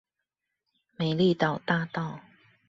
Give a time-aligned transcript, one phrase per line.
[0.97, 2.21] 美麗島大道